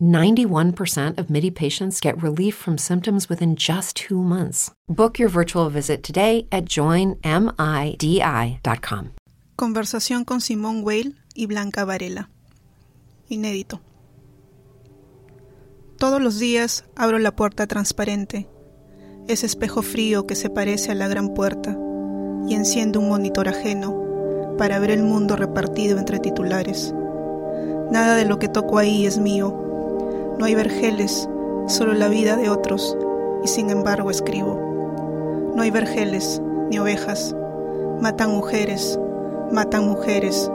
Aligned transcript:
91% 0.00 1.18
of 1.18 1.28
MIDI 1.28 1.50
patients 1.50 2.00
get 2.00 2.22
relief 2.22 2.54
from 2.54 2.78
symptoms 2.78 3.28
within 3.28 3.56
just 3.56 3.96
two 3.96 4.22
months. 4.22 4.70
Book 4.88 5.18
your 5.18 5.28
virtual 5.28 5.68
visit 5.68 6.02
today 6.02 6.46
at 6.50 6.64
joinmidi.com. 6.64 7.16
Conversación 9.56 10.24
con 10.24 10.40
Simón 10.40 10.82
Weil 10.84 11.14
y 11.34 11.46
Blanca 11.46 11.84
Varela. 11.84 12.28
Inédito. 13.28 13.80
Todos 15.98 16.20
los 16.20 16.38
días 16.38 16.84
abro 16.94 17.18
la 17.18 17.34
puerta 17.34 17.66
transparente, 17.66 18.46
ese 19.28 19.46
espejo 19.46 19.80
frío 19.80 20.26
que 20.26 20.34
se 20.34 20.50
parece 20.50 20.92
a 20.92 20.94
la 20.94 21.08
gran 21.08 21.32
puerta, 21.32 21.74
y 22.46 22.54
enciendo 22.54 23.00
un 23.00 23.08
monitor 23.08 23.48
ajeno 23.48 24.54
para 24.58 24.78
ver 24.78 24.90
el 24.90 25.02
mundo 25.02 25.36
repartido 25.36 25.98
entre 25.98 26.18
titulares. 26.18 26.94
Nada 27.90 28.14
de 28.14 28.26
lo 28.26 28.38
que 28.38 28.48
toco 28.48 28.76
ahí 28.78 29.06
es 29.06 29.16
mío. 29.18 29.65
No 30.38 30.44
hay 30.44 30.54
vergeles, 30.54 31.28
solo 31.66 31.94
la 31.94 32.08
vida 32.08 32.36
de 32.36 32.50
otros, 32.50 32.96
y 33.42 33.48
sin 33.48 33.70
embargo 33.70 34.10
escribo. 34.10 35.52
No 35.54 35.62
hay 35.62 35.70
vergeles 35.70 36.42
ni 36.68 36.78
ovejas. 36.78 37.34
Matan 38.02 38.32
mujeres, 38.32 38.98
matan 39.50 39.86
mujeres, 39.88 40.50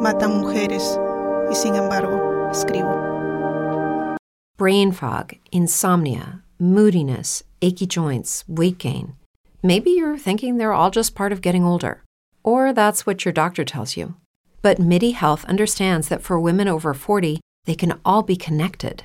matan 0.00 0.40
mujeres, 0.40 1.00
y 1.50 1.54
sin 1.54 1.74
embargo 1.74 2.50
escribo. 2.50 4.16
Brain 4.58 4.92
fog, 4.92 5.32
insomnia, 5.50 6.42
moodiness, 6.58 7.42
achy 7.62 7.86
joints, 7.86 8.44
weight 8.46 8.78
gain. 8.78 9.14
Maybe 9.62 9.92
you're 9.92 10.18
thinking 10.18 10.58
they're 10.58 10.74
all 10.74 10.90
just 10.90 11.14
part 11.14 11.32
of 11.32 11.40
getting 11.40 11.64
older, 11.64 12.02
or 12.42 12.74
that's 12.74 13.06
what 13.06 13.24
your 13.24 13.32
doctor 13.32 13.64
tells 13.64 13.96
you. 13.96 14.16
But 14.60 14.78
MIDI 14.78 15.12
Health 15.12 15.46
understands 15.46 16.08
that 16.08 16.22
for 16.22 16.38
women 16.38 16.68
over 16.68 16.92
40, 16.92 17.40
they 17.64 17.74
can 17.74 17.98
all 18.04 18.22
be 18.22 18.36
connected. 18.36 19.04